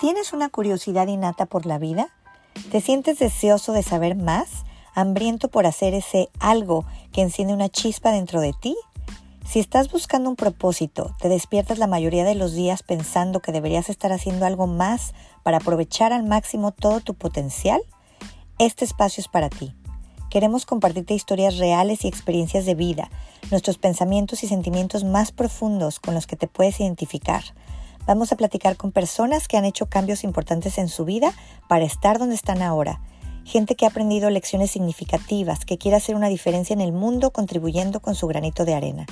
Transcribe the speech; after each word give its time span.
¿Tienes 0.00 0.32
una 0.32 0.48
curiosidad 0.48 1.08
innata 1.08 1.44
por 1.44 1.66
la 1.66 1.76
vida? 1.76 2.08
¿Te 2.72 2.80
sientes 2.80 3.18
deseoso 3.18 3.74
de 3.74 3.82
saber 3.82 4.16
más? 4.16 4.64
¿Hambriento 4.94 5.48
por 5.48 5.66
hacer 5.66 5.92
ese 5.92 6.30
algo 6.38 6.86
que 7.12 7.20
enciende 7.20 7.52
una 7.52 7.68
chispa 7.68 8.10
dentro 8.10 8.40
de 8.40 8.54
ti? 8.54 8.74
Si 9.46 9.60
estás 9.60 9.92
buscando 9.92 10.30
un 10.30 10.36
propósito, 10.36 11.14
te 11.20 11.28
despiertas 11.28 11.76
la 11.76 11.86
mayoría 11.86 12.24
de 12.24 12.34
los 12.34 12.54
días 12.54 12.82
pensando 12.82 13.40
que 13.40 13.52
deberías 13.52 13.90
estar 13.90 14.10
haciendo 14.10 14.46
algo 14.46 14.66
más 14.66 15.12
para 15.42 15.58
aprovechar 15.58 16.14
al 16.14 16.22
máximo 16.22 16.72
todo 16.72 17.00
tu 17.00 17.12
potencial, 17.12 17.82
este 18.58 18.86
espacio 18.86 19.20
es 19.20 19.28
para 19.28 19.50
ti. 19.50 19.74
Queremos 20.30 20.64
compartirte 20.64 21.12
historias 21.12 21.58
reales 21.58 22.06
y 22.06 22.08
experiencias 22.08 22.64
de 22.64 22.74
vida, 22.74 23.10
nuestros 23.50 23.76
pensamientos 23.76 24.44
y 24.44 24.48
sentimientos 24.48 25.04
más 25.04 25.30
profundos 25.30 26.00
con 26.00 26.14
los 26.14 26.26
que 26.26 26.36
te 26.36 26.46
puedes 26.46 26.80
identificar 26.80 27.42
Vamos 28.06 28.32
a 28.32 28.36
platicar 28.36 28.76
con 28.76 28.92
personas 28.92 29.46
que 29.46 29.56
han 29.56 29.64
hecho 29.64 29.86
cambios 29.86 30.24
importantes 30.24 30.78
en 30.78 30.88
su 30.88 31.04
vida 31.04 31.32
para 31.68 31.84
estar 31.84 32.18
donde 32.18 32.34
están 32.34 32.62
ahora. 32.62 33.00
Gente 33.44 33.74
que 33.74 33.84
ha 33.84 33.88
aprendido 33.88 34.30
lecciones 34.30 34.70
significativas, 34.70 35.64
que 35.64 35.78
quiere 35.78 35.96
hacer 35.96 36.14
una 36.14 36.28
diferencia 36.28 36.74
en 36.74 36.80
el 36.80 36.92
mundo 36.92 37.30
contribuyendo 37.30 38.00
con 38.00 38.14
su 38.14 38.26
granito 38.26 38.64
de 38.64 38.74
arena. 38.74 39.06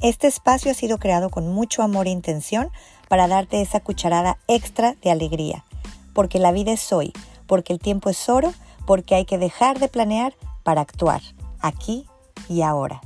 Este 0.00 0.26
espacio 0.26 0.70
ha 0.70 0.74
sido 0.74 0.98
creado 0.98 1.30
con 1.30 1.52
mucho 1.52 1.82
amor 1.82 2.06
e 2.06 2.10
intención 2.10 2.70
para 3.08 3.28
darte 3.28 3.60
esa 3.60 3.80
cucharada 3.80 4.38
extra 4.48 4.96
de 5.02 5.10
alegría. 5.10 5.64
Porque 6.12 6.38
la 6.38 6.52
vida 6.52 6.72
es 6.72 6.92
hoy, 6.92 7.12
porque 7.46 7.72
el 7.72 7.78
tiempo 7.78 8.10
es 8.10 8.28
oro, 8.28 8.52
porque 8.86 9.14
hay 9.14 9.24
que 9.24 9.38
dejar 9.38 9.78
de 9.78 9.88
planear 9.88 10.34
para 10.62 10.80
actuar, 10.80 11.22
aquí 11.60 12.06
y 12.48 12.62
ahora. 12.62 13.00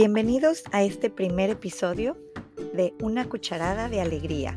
Bienvenidos 0.00 0.62
a 0.70 0.84
este 0.84 1.10
primer 1.10 1.50
episodio 1.50 2.16
de 2.72 2.94
Una 3.02 3.28
cucharada 3.28 3.88
de 3.88 4.00
alegría. 4.00 4.56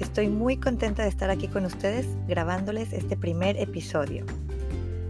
Estoy 0.00 0.28
muy 0.28 0.56
contenta 0.56 1.02
de 1.02 1.10
estar 1.10 1.28
aquí 1.28 1.46
con 1.46 1.66
ustedes 1.66 2.06
grabándoles 2.26 2.94
este 2.94 3.18
primer 3.18 3.58
episodio. 3.58 4.24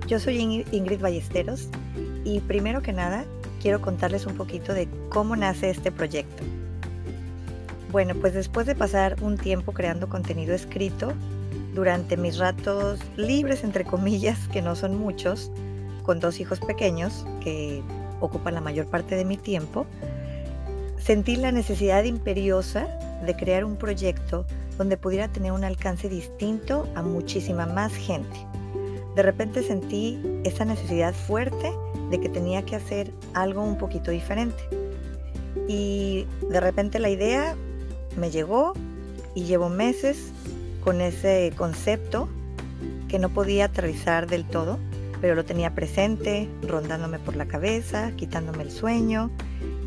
Yo 0.08 0.18
soy 0.18 0.64
Ingrid 0.72 1.00
Ballesteros 1.00 1.68
y 2.24 2.40
primero 2.40 2.82
que 2.82 2.92
nada 2.92 3.24
quiero 3.62 3.80
contarles 3.80 4.26
un 4.26 4.34
poquito 4.34 4.74
de 4.74 4.88
cómo 5.10 5.36
nace 5.36 5.70
este 5.70 5.92
proyecto. 5.92 6.42
Bueno, 7.92 8.16
pues 8.16 8.34
después 8.34 8.66
de 8.66 8.74
pasar 8.74 9.22
un 9.22 9.38
tiempo 9.38 9.70
creando 9.70 10.08
contenido 10.08 10.56
escrito, 10.56 11.12
durante 11.72 12.16
mis 12.16 12.38
ratos 12.38 12.98
libres, 13.16 13.62
entre 13.62 13.84
comillas, 13.84 14.48
que 14.48 14.60
no 14.60 14.74
son 14.74 14.98
muchos, 14.98 15.52
con 16.02 16.18
dos 16.18 16.40
hijos 16.40 16.58
pequeños 16.58 17.24
que 17.40 17.80
ocupa 18.24 18.50
la 18.50 18.60
mayor 18.60 18.86
parte 18.86 19.16
de 19.16 19.24
mi 19.24 19.36
tiempo, 19.36 19.86
sentí 20.98 21.36
la 21.36 21.52
necesidad 21.52 22.04
imperiosa 22.04 22.86
de 23.24 23.36
crear 23.36 23.64
un 23.64 23.76
proyecto 23.76 24.44
donde 24.78 24.96
pudiera 24.96 25.28
tener 25.28 25.52
un 25.52 25.64
alcance 25.64 26.08
distinto 26.08 26.88
a 26.94 27.02
muchísima 27.02 27.66
más 27.66 27.94
gente. 27.94 28.36
De 29.14 29.22
repente 29.22 29.62
sentí 29.62 30.20
esa 30.44 30.64
necesidad 30.64 31.14
fuerte 31.14 31.72
de 32.10 32.20
que 32.20 32.28
tenía 32.28 32.64
que 32.64 32.76
hacer 32.76 33.12
algo 33.32 33.62
un 33.62 33.78
poquito 33.78 34.10
diferente. 34.10 34.62
Y 35.68 36.26
de 36.50 36.60
repente 36.60 36.98
la 36.98 37.10
idea 37.10 37.54
me 38.16 38.30
llegó 38.30 38.74
y 39.34 39.44
llevo 39.44 39.68
meses 39.68 40.32
con 40.82 41.00
ese 41.00 41.52
concepto 41.56 42.28
que 43.08 43.18
no 43.18 43.28
podía 43.28 43.66
aterrizar 43.66 44.26
del 44.26 44.44
todo 44.44 44.78
pero 45.24 45.36
lo 45.36 45.46
tenía 45.46 45.74
presente, 45.74 46.50
rondándome 46.68 47.18
por 47.18 47.34
la 47.34 47.46
cabeza, 47.46 48.12
quitándome 48.14 48.62
el 48.62 48.70
sueño 48.70 49.30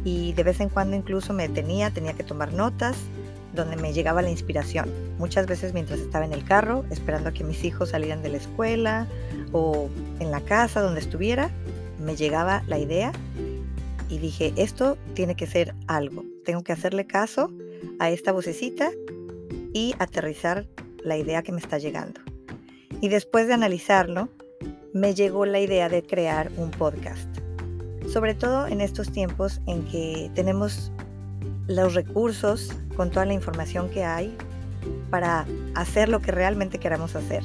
y 0.04 0.34
de 0.34 0.42
vez 0.42 0.60
en 0.62 0.70
cuando 0.70 0.96
incluso 0.96 1.32
me 1.32 1.48
detenía, 1.48 1.92
tenía 1.92 2.14
que 2.14 2.24
tomar 2.24 2.54
notas 2.54 2.98
donde 3.54 3.76
me 3.76 3.94
llegaba 3.94 4.24
la 4.24 4.32
inspiración. 4.32 4.90
Muchas 5.20 5.46
veces 5.46 5.76
mientras 5.76 6.00
estaba 6.00 6.26
en 6.26 6.34
el 6.34 6.44
carro, 6.44 6.86
esperando 6.90 7.30
a 7.30 7.34
que 7.34 7.44
mis 7.44 7.64
hijos 7.66 7.90
salieran 7.90 8.24
de 8.24 8.30
la 8.30 8.38
escuela 8.38 9.06
o 9.52 9.92
en 10.20 10.32
la 10.32 10.42
casa 10.42 10.82
donde 10.82 11.02
estuviera, 11.02 11.52
me 12.04 12.16
llegaba 12.16 12.64
la 12.66 12.80
idea 12.80 13.12
y 14.10 14.18
dije, 14.18 14.54
esto 14.56 14.98
tiene 15.14 15.36
que 15.36 15.46
ser 15.46 15.76
algo, 15.86 16.26
tengo 16.46 16.64
que 16.64 16.74
hacerle 16.74 17.06
caso 17.06 17.52
a 18.00 18.10
esta 18.10 18.32
vocecita 18.32 18.90
y 19.72 19.94
aterrizar 20.00 20.66
la 21.04 21.16
idea 21.16 21.44
que 21.44 21.52
me 21.52 21.60
está 21.60 21.78
llegando. 21.78 22.22
Y 23.02 23.10
después 23.10 23.46
de 23.46 23.54
analizarlo, 23.54 24.30
me 24.98 25.14
llegó 25.14 25.46
la 25.46 25.60
idea 25.60 25.90
de 25.90 26.04
crear 26.04 26.52
un 26.58 26.72
podcast. 26.72 27.28
Sobre 28.12 28.34
todo 28.34 28.66
en 28.68 28.82
estos 28.82 29.12
tiempos 29.12 29.62
en 29.68 29.86
que 29.86 30.32
tenemos 30.34 30.92
los 31.68 31.94
recursos 31.94 32.72
con 32.96 33.12
toda 33.12 33.26
la 33.26 33.34
información 33.34 33.90
que 33.90 34.04
hay 34.04 34.36
para 35.12 35.46
hacer 35.76 36.10
lo 36.10 36.20
que 36.20 36.32
realmente 36.32 36.80
queramos 36.80 37.16
hacer. 37.16 37.44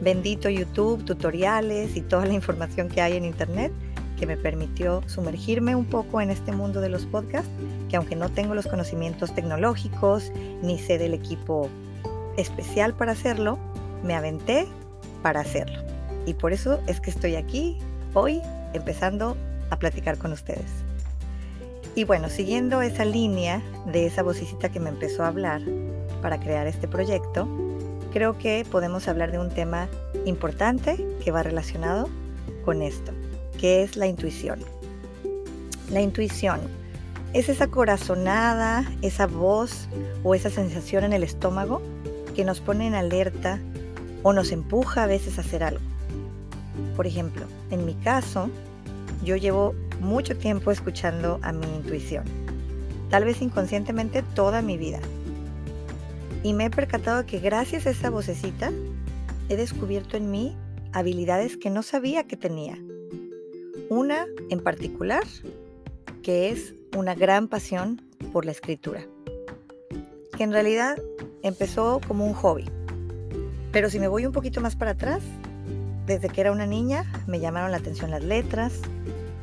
Bendito 0.00 0.48
YouTube, 0.48 1.04
tutoriales 1.04 1.94
y 1.94 2.00
toda 2.00 2.24
la 2.24 2.32
información 2.32 2.88
que 2.88 3.02
hay 3.02 3.16
en 3.16 3.24
Internet 3.24 3.72
que 4.18 4.26
me 4.26 4.36
permitió 4.36 5.02
sumergirme 5.06 5.76
un 5.76 5.84
poco 5.84 6.20
en 6.20 6.30
este 6.30 6.52
mundo 6.52 6.80
de 6.80 6.88
los 6.88 7.04
podcasts, 7.06 7.50
que 7.88 7.96
aunque 7.96 8.16
no 8.16 8.30
tengo 8.30 8.54
los 8.54 8.66
conocimientos 8.66 9.34
tecnológicos 9.34 10.32
ni 10.62 10.78
sé 10.78 10.98
del 10.98 11.14
equipo 11.14 11.68
especial 12.36 12.94
para 12.94 13.12
hacerlo, 13.12 13.58
me 14.02 14.14
aventé 14.14 14.66
para 15.22 15.40
hacerlo 15.40 15.77
y 16.28 16.34
por 16.34 16.52
eso 16.52 16.78
es 16.86 17.00
que 17.00 17.08
estoy 17.08 17.36
aquí 17.36 17.78
hoy 18.12 18.42
empezando 18.74 19.34
a 19.70 19.78
platicar 19.78 20.18
con 20.18 20.32
ustedes. 20.32 20.66
Y 21.94 22.04
bueno, 22.04 22.28
siguiendo 22.28 22.82
esa 22.82 23.06
línea 23.06 23.62
de 23.86 24.04
esa 24.04 24.22
vocecita 24.22 24.68
que 24.68 24.78
me 24.78 24.90
empezó 24.90 25.24
a 25.24 25.28
hablar 25.28 25.62
para 26.20 26.38
crear 26.38 26.66
este 26.66 26.86
proyecto, 26.86 27.48
creo 28.12 28.36
que 28.36 28.66
podemos 28.70 29.08
hablar 29.08 29.32
de 29.32 29.38
un 29.38 29.48
tema 29.48 29.88
importante 30.26 31.02
que 31.24 31.30
va 31.30 31.42
relacionado 31.42 32.10
con 32.62 32.82
esto, 32.82 33.12
que 33.58 33.82
es 33.82 33.96
la 33.96 34.06
intuición. 34.06 34.60
La 35.90 36.02
intuición 36.02 36.60
es 37.32 37.48
esa 37.48 37.68
corazonada, 37.68 38.84
esa 39.00 39.26
voz 39.26 39.88
o 40.24 40.34
esa 40.34 40.50
sensación 40.50 41.04
en 41.04 41.14
el 41.14 41.22
estómago 41.22 41.80
que 42.36 42.44
nos 42.44 42.60
pone 42.60 42.86
en 42.86 42.94
alerta 42.94 43.58
o 44.22 44.34
nos 44.34 44.52
empuja 44.52 45.04
a 45.04 45.06
veces 45.06 45.38
a 45.38 45.40
hacer 45.40 45.64
algo. 45.64 45.80
Por 46.98 47.06
ejemplo, 47.06 47.46
en 47.70 47.86
mi 47.86 47.94
caso, 47.94 48.50
yo 49.22 49.36
llevo 49.36 49.72
mucho 50.00 50.36
tiempo 50.36 50.72
escuchando 50.72 51.38
a 51.42 51.52
mi 51.52 51.64
intuición, 51.64 52.24
tal 53.08 53.24
vez 53.24 53.40
inconscientemente 53.40 54.24
toda 54.34 54.62
mi 54.62 54.76
vida. 54.76 54.98
Y 56.42 56.54
me 56.54 56.64
he 56.64 56.70
percatado 56.70 57.24
que 57.24 57.38
gracias 57.38 57.86
a 57.86 57.90
esa 57.90 58.10
vocecita 58.10 58.72
he 59.48 59.54
descubierto 59.54 60.16
en 60.16 60.32
mí 60.32 60.56
habilidades 60.92 61.56
que 61.56 61.70
no 61.70 61.84
sabía 61.84 62.24
que 62.24 62.36
tenía. 62.36 62.76
Una 63.88 64.26
en 64.50 64.58
particular, 64.58 65.22
que 66.24 66.50
es 66.50 66.74
una 66.96 67.14
gran 67.14 67.46
pasión 67.46 68.02
por 68.32 68.44
la 68.44 68.50
escritura, 68.50 69.06
que 70.36 70.42
en 70.42 70.50
realidad 70.50 71.00
empezó 71.44 72.00
como 72.08 72.26
un 72.26 72.34
hobby. 72.34 72.64
Pero 73.70 73.88
si 73.88 74.00
me 74.00 74.08
voy 74.08 74.26
un 74.26 74.32
poquito 74.32 74.60
más 74.60 74.74
para 74.74 74.90
atrás, 74.90 75.22
desde 76.08 76.30
que 76.30 76.40
era 76.40 76.50
una 76.50 76.66
niña 76.66 77.04
me 77.26 77.38
llamaron 77.38 77.70
la 77.70 77.76
atención 77.76 78.10
las 78.10 78.24
letras. 78.24 78.72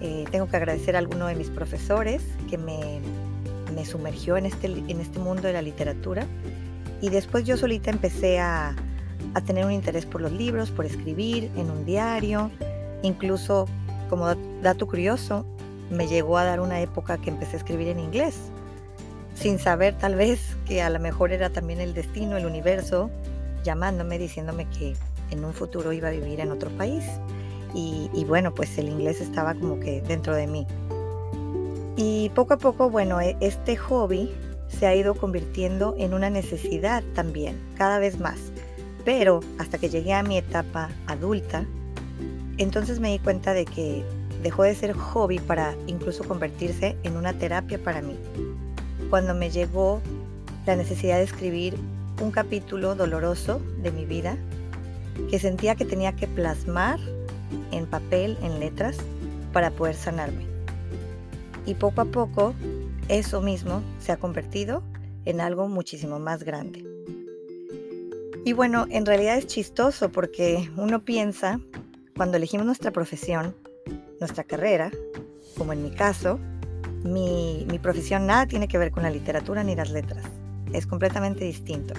Eh, 0.01 0.25
tengo 0.31 0.47
que 0.49 0.57
agradecer 0.57 0.95
a 0.95 0.99
alguno 0.99 1.27
de 1.27 1.35
mis 1.35 1.49
profesores 1.49 2.23
que 2.49 2.57
me, 2.57 2.99
sumergió 3.85 4.35
en 4.35 4.47
este, 4.47 4.67
en 4.67 4.99
este 4.99 5.19
mundo 5.19 5.43
de 5.43 5.53
la 5.53 5.61
literatura. 5.61 6.25
Y 7.01 7.09
después 7.09 7.45
yo 7.45 7.55
solita 7.55 7.91
empecé 7.91 8.39
a, 8.39 8.75
a 9.35 9.41
tener 9.41 9.63
un 9.65 9.71
interés 9.71 10.05
por 10.05 10.21
los 10.21 10.31
libros, 10.31 10.71
por 10.71 10.85
escribir 10.85 11.51
en 11.55 11.69
un 11.69 11.85
diario. 11.85 12.49
Incluso, 13.03 13.67
como 14.09 14.33
dato 14.63 14.87
curioso, 14.87 15.45
me 15.91 16.07
llegó 16.07 16.37
a 16.39 16.45
dar 16.45 16.61
una 16.61 16.81
época 16.81 17.19
que 17.19 17.29
empecé 17.29 17.57
a 17.57 17.59
escribir 17.59 17.89
en 17.89 17.99
inglés, 17.99 18.35
sin 19.35 19.59
saber 19.59 19.95
tal 19.95 20.15
vez 20.15 20.57
que 20.65 20.81
a 20.81 20.89
lo 20.89 20.99
mejor 20.99 21.31
era 21.31 21.51
también 21.51 21.79
el 21.79 21.93
destino, 21.93 22.37
el 22.37 22.45
universo, 22.47 23.11
llamándome, 23.63 24.17
diciéndome 24.17 24.65
que 24.69 24.95
en 25.35 25.45
un 25.45 25.53
futuro 25.53 25.93
iba 25.93 26.07
a 26.07 26.11
vivir 26.11 26.39
en 26.39 26.51
otro 26.51 26.69
país. 26.71 27.03
Y, 27.73 28.23
bueno, 28.23 28.53
pues 28.53 28.77
el 28.77 28.87
inglés 28.87 29.19
estaba 29.19 29.53
como 29.53 29.81
que 29.81 30.01
dentro 30.01 30.33
de 30.33 30.47
mí. 30.47 30.65
Y 31.97 32.29
poco 32.29 32.53
a 32.53 32.57
poco, 32.57 32.89
bueno, 32.89 33.19
e, 33.19 33.35
este 33.41 33.75
hobby 33.75 34.31
se 34.69 34.87
ha 34.87 34.95
ido 34.95 35.13
convirtiendo 35.13 35.93
en 35.97 36.13
una 36.13 36.29
necesidad 36.29 37.03
también, 37.13 37.59
cada 37.75 37.99
vez 37.99 38.17
más. 38.17 38.39
Pero 39.03 39.41
hasta 39.57 39.77
que 39.77 39.89
llegué 39.89 40.13
a 40.13 40.23
mi 40.23 40.37
etapa 40.37 40.89
adulta, 41.05 41.65
entonces 42.57 43.01
me 43.01 43.11
di 43.11 43.19
cuenta 43.19 43.53
de 43.53 43.65
que 43.65 44.05
dejó 44.41 44.63
de 44.63 44.73
ser 44.73 44.93
hobby 44.93 45.39
para 45.39 45.75
incluso 45.87 46.23
convertirse 46.23 46.95
en 47.03 47.17
una 47.17 47.33
terapia 47.33 47.77
para 47.77 48.01
mí. 48.01 48.15
Cuando 49.09 49.35
me 49.35 49.49
llegó 49.49 50.01
la 50.65 50.77
necesidad 50.77 51.17
de 51.17 51.23
escribir 51.23 51.75
un 52.21 52.31
capítulo 52.31 52.95
doloroso 52.95 53.61
de 53.81 53.91
mi 53.91 54.05
vida, 54.05 54.37
que 55.29 55.39
sentía 55.39 55.75
que 55.75 55.85
tenía 55.85 56.15
que 56.15 56.27
plasmar 56.27 56.99
en 57.71 57.85
papel, 57.85 58.37
en 58.41 58.59
letras, 58.59 58.97
para 59.53 59.71
poder 59.71 59.95
sanarme. 59.95 60.45
Y 61.65 61.75
poco 61.75 62.01
a 62.01 62.05
poco 62.05 62.53
eso 63.07 63.41
mismo 63.41 63.81
se 63.99 64.11
ha 64.11 64.17
convertido 64.17 64.83
en 65.25 65.41
algo 65.41 65.67
muchísimo 65.67 66.19
más 66.19 66.43
grande. 66.43 66.85
Y 68.45 68.53
bueno, 68.53 68.85
en 68.89 69.05
realidad 69.05 69.37
es 69.37 69.47
chistoso 69.47 70.11
porque 70.11 70.69
uno 70.77 71.03
piensa, 71.03 71.59
cuando 72.15 72.37
elegimos 72.37 72.65
nuestra 72.65 72.91
profesión, 72.91 73.55
nuestra 74.19 74.43
carrera, 74.43 74.91
como 75.57 75.73
en 75.73 75.83
mi 75.83 75.91
caso, 75.91 76.39
mi, 77.03 77.65
mi, 77.69 77.79
profesión 77.79 78.27
nada 78.27 78.45
tiene 78.47 78.67
que 78.67 78.77
ver 78.77 78.91
con 78.91 79.03
la 79.03 79.09
literatura 79.09 79.63
ni 79.63 79.75
las 79.75 79.89
letras. 79.89 80.23
Es 80.73 80.85
completamente 80.85 81.45
distinto. 81.45 81.93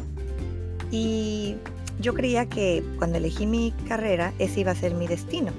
Y 0.91 1.57
yo 1.99 2.15
creía 2.15 2.47
que 2.47 2.85
cuando 2.99 3.19
elegí 3.19 3.47
mi 3.47 3.73
carrera, 3.89 4.33
ese 4.39 4.61
iba 4.61 4.73
a 4.73 4.75
ser 4.75 4.95
mi 4.95 5.07
destino. 5.07 5.53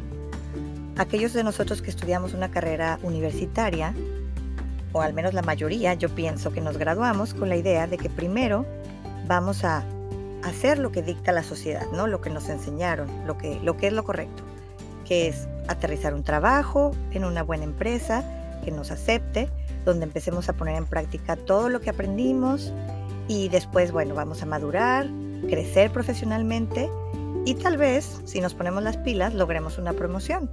Aquellos 0.97 1.33
de 1.33 1.43
nosotros 1.43 1.81
que 1.81 1.89
estudiamos 1.89 2.33
una 2.33 2.49
carrera 2.49 2.99
universitaria, 3.03 3.93
o 4.93 5.01
al 5.01 5.13
menos 5.13 5.33
la 5.33 5.41
mayoría, 5.41 5.93
yo 5.93 6.09
pienso 6.09 6.51
que 6.51 6.61
nos 6.61 6.77
graduamos 6.77 7.33
con 7.33 7.49
la 7.49 7.55
idea 7.55 7.87
de 7.87 7.97
que 7.97 8.09
primero 8.09 8.65
vamos 9.27 9.63
a 9.63 9.83
hacer 10.43 10.79
lo 10.79 10.91
que 10.91 11.03
dicta 11.03 11.31
la 11.31 11.43
sociedad, 11.43 11.85
¿no? 11.91 12.07
Lo 12.07 12.21
que 12.21 12.29
nos 12.29 12.49
enseñaron, 12.49 13.09
lo 13.25 13.37
que, 13.37 13.59
lo 13.61 13.77
que 13.77 13.87
es 13.87 13.93
lo 13.93 14.03
correcto, 14.03 14.43
que 15.05 15.27
es 15.27 15.47
aterrizar 15.67 16.13
un 16.13 16.23
trabajo 16.23 16.91
en 17.11 17.25
una 17.25 17.43
buena 17.43 17.65
empresa 17.65 18.23
que 18.63 18.71
nos 18.71 18.91
acepte, 18.91 19.49
donde 19.85 20.05
empecemos 20.05 20.49
a 20.49 20.53
poner 20.53 20.75
en 20.75 20.85
práctica 20.85 21.35
todo 21.35 21.69
lo 21.69 21.79
que 21.79 21.89
aprendimos 21.89 22.73
y 23.27 23.49
después, 23.49 23.91
bueno, 23.91 24.15
vamos 24.15 24.41
a 24.41 24.45
madurar, 24.45 25.07
crecer 25.49 25.91
profesionalmente 25.91 26.89
y 27.45 27.55
tal 27.55 27.77
vez, 27.77 28.21
si 28.25 28.41
nos 28.41 28.53
ponemos 28.53 28.83
las 28.83 28.97
pilas, 28.97 29.33
logremos 29.33 29.77
una 29.77 29.93
promoción. 29.93 30.49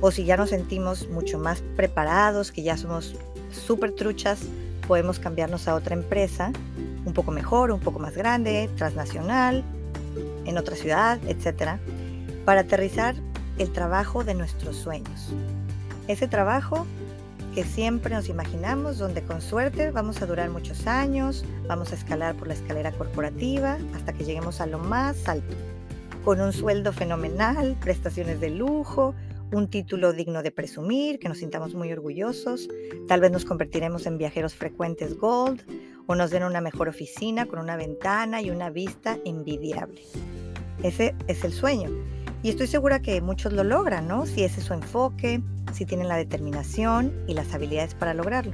O 0.00 0.10
si 0.10 0.24
ya 0.24 0.36
nos 0.36 0.50
sentimos 0.50 1.08
mucho 1.08 1.38
más 1.38 1.62
preparados, 1.76 2.50
que 2.50 2.62
ya 2.62 2.76
somos 2.76 3.14
súper 3.50 3.92
truchas, 3.92 4.40
podemos 4.86 5.18
cambiarnos 5.18 5.68
a 5.68 5.74
otra 5.74 5.94
empresa 5.94 6.52
un 7.04 7.12
poco 7.12 7.30
mejor, 7.30 7.70
un 7.70 7.80
poco 7.80 7.98
más 7.98 8.16
grande, 8.16 8.70
transnacional, 8.76 9.64
en 10.46 10.58
otra 10.58 10.76
ciudad, 10.76 11.18
etc. 11.28 11.78
Para 12.44 12.62
aterrizar 12.62 13.14
el 13.58 13.70
trabajo 13.72 14.24
de 14.24 14.34
nuestros 14.34 14.76
sueños. 14.76 15.30
Ese 16.08 16.28
trabajo 16.28 16.86
que 17.54 17.62
siempre 17.64 18.12
nos 18.12 18.28
imaginamos, 18.28 18.98
donde 18.98 19.22
con 19.22 19.40
suerte 19.40 19.92
vamos 19.92 20.20
a 20.20 20.26
durar 20.26 20.50
muchos 20.50 20.88
años, 20.88 21.44
vamos 21.68 21.92
a 21.92 21.94
escalar 21.94 22.34
por 22.34 22.48
la 22.48 22.54
escalera 22.54 22.90
corporativa 22.90 23.78
hasta 23.94 24.12
que 24.12 24.24
lleguemos 24.24 24.60
a 24.60 24.66
lo 24.66 24.80
más 24.80 25.28
alto, 25.28 25.54
con 26.24 26.40
un 26.40 26.52
sueldo 26.52 26.92
fenomenal, 26.92 27.76
prestaciones 27.80 28.40
de 28.40 28.50
lujo, 28.50 29.14
un 29.52 29.68
título 29.68 30.12
digno 30.12 30.42
de 30.42 30.50
presumir, 30.50 31.20
que 31.20 31.28
nos 31.28 31.38
sintamos 31.38 31.74
muy 31.74 31.92
orgullosos, 31.92 32.68
tal 33.06 33.20
vez 33.20 33.30
nos 33.30 33.44
convertiremos 33.44 34.06
en 34.06 34.18
viajeros 34.18 34.54
frecuentes 34.54 35.16
Gold 35.16 35.62
o 36.06 36.16
nos 36.16 36.32
den 36.32 36.42
una 36.42 36.60
mejor 36.60 36.88
oficina 36.88 37.46
con 37.46 37.60
una 37.60 37.76
ventana 37.76 38.42
y 38.42 38.50
una 38.50 38.70
vista 38.70 39.16
envidiable. 39.24 40.02
Ese 40.82 41.14
es 41.28 41.44
el 41.44 41.52
sueño. 41.52 41.90
Y 42.42 42.50
estoy 42.50 42.66
segura 42.66 43.00
que 43.00 43.20
muchos 43.20 43.52
lo 43.52 43.64
logran, 43.64 44.08
¿no? 44.08 44.26
Si 44.26 44.42
ese 44.42 44.60
es 44.60 44.66
su 44.66 44.74
enfoque, 44.74 45.40
si 45.74 45.84
tienen 45.84 46.08
la 46.08 46.16
determinación 46.16 47.12
y 47.26 47.34
las 47.34 47.52
habilidades 47.52 47.94
para 47.94 48.14
lograrlo. 48.14 48.52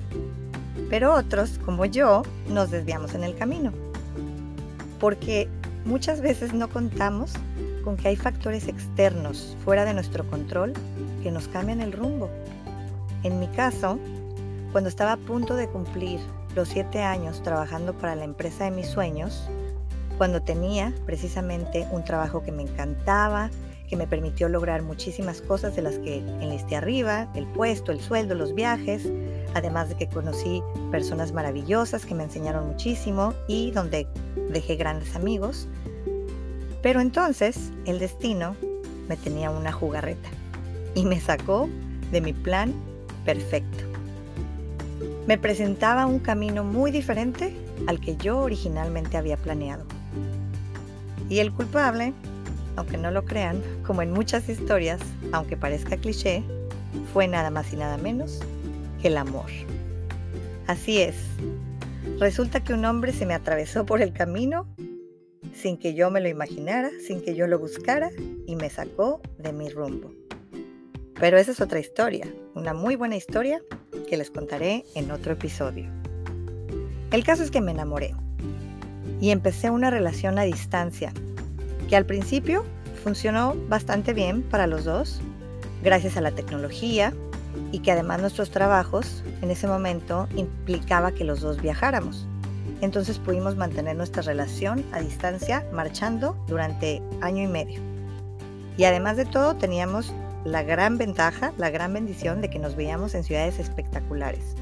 Pero 0.89 1.15
otros, 1.15 1.61
como 1.65 1.85
yo, 1.85 2.23
nos 2.49 2.71
desviamos 2.71 3.15
en 3.15 3.23
el 3.23 3.37
camino. 3.37 3.73
Porque 4.99 5.49
muchas 5.85 6.21
veces 6.21 6.53
no 6.53 6.69
contamos 6.69 7.33
con 7.85 7.97
que 7.97 8.09
hay 8.09 8.17
factores 8.17 8.69
externos 8.69 9.57
fuera 9.65 9.85
de 9.85 9.95
nuestro 9.95 10.29
control 10.29 10.73
que 11.23 11.31
nos 11.31 11.49
cambian 11.49 11.81
el 11.81 11.93
rumbo. 11.93 12.29
En 13.23 13.39
mi 13.39 13.47
caso, 13.49 13.99
cuando 14.73 14.89
estaba 14.89 15.13
a 15.13 15.17
punto 15.17 15.55
de 15.57 15.69
cumplir 15.69 16.21
los 16.55 16.69
siete 16.69 17.03
años 17.03 17.43
trabajando 17.43 17.95
para 17.95 18.15
la 18.15 18.25
empresa 18.25 18.65
de 18.65 18.71
mis 18.71 18.87
sueños, 18.87 19.49
cuando 20.19 20.43
tenía 20.43 20.93
precisamente 21.07 21.87
un 21.93 22.05
trabajo 22.05 22.43
que 22.43 22.53
me 22.53 22.63
encantaba, 22.63 23.51
que 23.91 23.97
me 23.97 24.07
permitió 24.07 24.49
lograr 24.49 24.83
muchísimas 24.83 25.43
cosas 25.43 25.75
de 25.75 25.83
las 25.83 25.99
que 25.99 26.19
enlisté 26.41 26.77
arriba, 26.77 27.29
el 27.35 27.45
puesto, 27.47 27.91
el 27.91 28.01
sueldo, 28.01 28.37
los 28.37 28.55
viajes, 28.55 29.11
además 29.55 29.89
de 29.89 29.97
que 29.97 30.09
conocí 30.09 30.63
personas 30.93 31.33
maravillosas 31.33 32.07
que 32.07 32.15
me 32.15 32.23
enseñaron 32.23 32.69
muchísimo 32.69 33.35
y 33.49 33.73
donde 33.73 34.07
dejé 34.51 34.77
grandes 34.77 35.17
amigos. 35.17 35.67
Pero 36.83 37.01
entonces 37.01 37.73
el 37.85 37.99
destino 37.99 38.55
me 39.09 39.17
tenía 39.17 39.51
una 39.51 39.73
jugarreta 39.73 40.29
y 40.95 41.05
me 41.05 41.21
sacó 41.21 41.69
de 42.13 42.21
mi 42.21 42.33
plan 42.33 42.73
perfecto. 43.25 43.85
Me 45.27 45.37
presentaba 45.37 46.07
un 46.07 46.21
camino 46.21 46.63
muy 46.63 46.93
diferente 46.93 47.53
al 47.89 48.01
que 48.01 48.17
yo 48.17 48.39
originalmente 48.39 49.17
había 49.17 49.37
planeado. 49.37 49.85
Y 51.29 51.41
el 51.41 51.53
culpable 51.53 52.13
aunque 52.77 52.99
no 52.99 53.11
lo 53.11 53.25
crean, 53.25 53.63
como 53.87 54.03
en 54.03 54.11
muchas 54.11 54.49
historias, 54.49 55.01
aunque 55.33 55.57
parezca 55.57 55.97
cliché, 55.97 56.43
fue 57.13 57.29
nada 57.29 57.51
más 57.51 57.73
y 57.73 57.77
nada 57.77 57.97
menos 57.97 58.41
que 59.01 59.09
el 59.09 59.17
amor. 59.17 59.51
Así 60.67 61.01
es, 61.01 61.17
resulta 62.19 62.63
que 62.63 62.73
un 62.73 62.85
hombre 62.85 63.13
se 63.13 63.27
me 63.27 63.35
atravesó 63.35 63.87
por 63.87 64.03
el 64.03 64.13
camino 64.13 64.67
sin 65.55 65.77
que 65.77 65.95
yo 65.95 66.11
me 66.11 66.21
lo 66.21 66.29
imaginara, 66.29 66.91
sin 67.07 67.21
que 67.21 67.35
yo 67.35 67.47
lo 67.47 67.59
buscara 67.59 68.11
y 68.47 68.57
me 68.57 68.71
sacó 68.71 69.21
de 69.39 69.53
mi 69.53 69.69
rumbo. 69.69 70.13
Pero 71.19 71.39
esa 71.39 71.51
es 71.53 71.61
otra 71.61 71.81
historia, 71.81 72.27
una 72.55 72.73
muy 72.73 72.97
buena 72.97 73.17
historia 73.17 73.61
que 74.09 74.17
les 74.17 74.31
contaré 74.31 74.85
en 74.95 75.11
otro 75.11 75.33
episodio. 75.33 75.91
El 77.11 77.25
caso 77.25 77.43
es 77.43 77.51
que 77.51 77.61
me 77.61 77.73
enamoré 77.73 78.15
y 79.21 79.31
empecé 79.31 79.71
una 79.71 79.91
relación 79.91 80.39
a 80.39 80.43
distancia 80.43 81.13
que 81.91 81.97
al 81.97 82.07
principio 82.07 82.65
funcionó 83.03 83.57
bastante 83.69 84.15
bien 84.15 84.43
para 84.43 84.69
los 84.69 84.85
dos, 84.85 85.21
gracias 85.83 86.17
a 86.17 86.21
la 86.21 86.31
tecnología 86.31 87.13
y 87.73 87.81
que 87.81 87.91
además 87.91 88.21
nuestros 88.21 88.53
trabajos 88.53 89.25
en 89.43 89.51
ese 89.51 89.67
momento 89.67 90.29
implicaba 90.37 91.11
que 91.11 91.25
los 91.25 91.41
dos 91.41 91.61
viajáramos. 91.61 92.29
Entonces 92.81 93.19
pudimos 93.19 93.57
mantener 93.57 93.97
nuestra 93.97 94.23
relación 94.23 94.85
a 94.93 95.01
distancia 95.01 95.67
marchando 95.73 96.37
durante 96.47 97.03
año 97.23 97.43
y 97.43 97.49
medio. 97.49 97.81
Y 98.77 98.85
además 98.85 99.17
de 99.17 99.25
todo 99.25 99.57
teníamos 99.57 100.15
la 100.45 100.63
gran 100.63 100.97
ventaja, 100.97 101.53
la 101.59 101.71
gran 101.71 101.93
bendición 101.93 102.41
de 102.41 102.51
que 102.51 102.61
nos 102.61 102.77
veíamos 102.77 103.17
en 103.17 103.25
ciudades 103.25 103.59
espectaculares. 103.59 104.55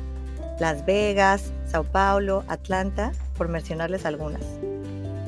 Las 0.59 0.87
Vegas, 0.87 1.53
Sao 1.67 1.85
Paulo, 1.85 2.43
Atlanta, 2.49 3.13
por 3.37 3.49
mencionarles 3.49 4.07
algunas. 4.07 4.41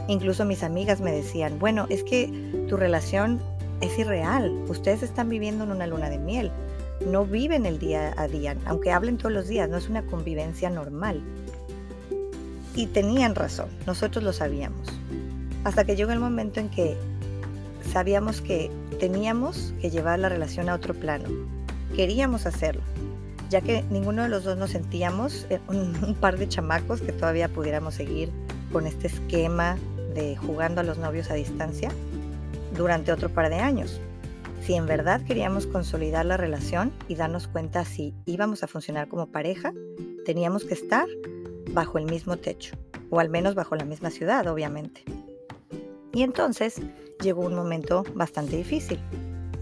Incluso 0.09 0.45
mis 0.45 0.63
amigas 0.63 1.01
me 1.01 1.13
decían, 1.13 1.59
bueno, 1.59 1.87
es 1.89 2.03
que 2.05 2.31
tu 2.69 2.77
relación 2.77 3.41
es 3.81 3.99
irreal, 3.99 4.51
ustedes 4.69 5.03
están 5.03 5.29
viviendo 5.29 5.65
en 5.65 5.71
una 5.71 5.87
luna 5.87 6.11
de 6.11 6.19
miel, 6.19 6.51
no 7.07 7.25
viven 7.25 7.65
el 7.67 7.79
día 7.79 8.15
a 8.17 8.29
día, 8.29 8.57
aunque 8.67 8.93
hablen 8.93 9.17
todos 9.17 9.33
los 9.33 9.49
días, 9.49 9.69
no 9.69 9.77
es 9.77 9.89
una 9.89 10.05
convivencia 10.05 10.69
normal. 10.71 11.23
Y 12.75 12.87
tenían 12.87 13.35
razón, 13.35 13.69
nosotros 13.87 14.23
lo 14.23 14.33
sabíamos. 14.33 14.89
Hasta 15.65 15.85
que 15.85 15.97
llegó 15.97 16.13
el 16.13 16.21
momento 16.21 16.61
en 16.61 16.69
que 16.69 16.97
sabíamos 17.93 18.41
que 18.41 18.71
teníamos 18.99 19.75
que 19.81 19.91
llevar 19.91 20.19
la 20.19 20.29
relación 20.29 20.69
a 20.69 20.75
otro 20.75 20.95
plano. 20.95 21.29
Queríamos 21.97 22.47
hacerlo, 22.47 22.83
ya 23.49 23.61
que 23.61 23.83
ninguno 23.91 24.23
de 24.23 24.29
los 24.29 24.45
dos 24.45 24.57
nos 24.57 24.71
sentíamos 24.71 25.47
eh, 25.51 25.59
un, 25.69 26.15
par 26.21 26.39
de 26.39 26.49
chamacos 26.49 27.01
que 27.01 27.13
todavía 27.13 27.49
pudiéramos 27.49 27.95
seguir 27.95 28.31
con 28.73 28.87
este 28.87 29.09
esquema 29.09 29.77
de 30.15 30.37
jugando 30.37 30.81
a 30.81 30.85
los 30.85 30.99
novios 30.99 31.31
a 31.31 31.35
distancia 31.35 31.91
durante 32.77 33.13
otro 33.13 33.29
par 33.29 33.51
de 33.51 33.57
años. 33.57 34.01
Si 34.63 34.75
en 34.75 34.87
verdad 34.87 35.23
queríamos 35.23 35.67
consolidar 35.67 36.27
la 36.27 36.37
relación 36.37 36.93
y 37.09 37.15
darnos 37.15 37.49
cuenta 37.49 37.85
si 37.85 38.15
íbamos 38.27 38.63
a 38.63 38.67
funcionar 38.67 39.09
como 39.09 39.27
pareja, 39.27 39.73
teníamos 40.25 40.65
que 40.65 40.75
estar 40.75 41.07
bajo 41.73 41.99
el 41.99 42.05
mismo 42.05 42.37
techo, 42.37 42.77
o 43.09 43.21
al 43.21 43.31
menos 43.31 43.55
bajo 43.55 43.75
la 43.75 43.85
misma 43.85 44.11
ciudad, 44.11 44.47
obviamente. 44.47 45.03
Y 46.13 46.23
entonces 46.23 46.81
llegó 47.23 47.43
un 47.43 47.55
momento 47.55 48.05
bastante 48.15 48.57
difícil, 48.57 48.99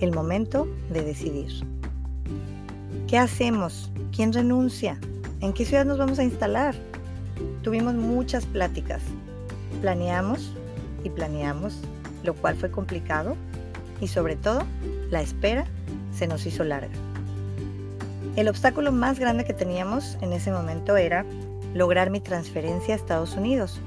el 0.00 0.12
momento 0.12 0.66
de 0.90 1.02
decidir. 1.02 1.52
¿Qué 3.06 3.18
hacemos? 3.18 3.90
¿Quién 4.14 4.32
renuncia? 4.32 4.98
¿En 5.40 5.52
qué 5.52 5.64
ciudad 5.64 5.84
nos 5.84 5.98
vamos 5.98 6.18
a 6.18 6.24
instalar? 6.24 6.74
Tuvimos 7.62 7.94
muchas 7.94 8.46
pláticas 8.46 9.02
Planeamos 9.80 10.52
y 11.04 11.10
planeamos, 11.10 11.80
lo 12.24 12.34
cual 12.34 12.56
fue 12.56 12.70
complicado 12.70 13.36
y 14.00 14.08
sobre 14.08 14.36
todo 14.36 14.62
la 15.10 15.20
espera 15.20 15.64
se 16.12 16.26
nos 16.26 16.46
hizo 16.46 16.64
larga. 16.64 16.94
El 18.36 18.48
obstáculo 18.48 18.92
más 18.92 19.18
grande 19.18 19.44
que 19.44 19.54
teníamos 19.54 20.16
en 20.20 20.32
ese 20.32 20.52
momento 20.52 20.96
era 20.96 21.24
lograr 21.74 22.10
mi 22.10 22.20
transferencia 22.20 22.94
a 22.94 22.96
Estados 22.96 23.36
Unidos, 23.36 23.80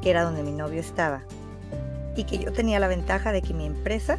que 0.00 0.10
era 0.10 0.24
donde 0.24 0.42
mi 0.42 0.52
novio 0.52 0.80
estaba, 0.80 1.22
y 2.16 2.24
que 2.24 2.38
yo 2.38 2.52
tenía 2.52 2.80
la 2.80 2.88
ventaja 2.88 3.32
de 3.32 3.42
que 3.42 3.54
mi 3.54 3.66
empresa 3.66 4.18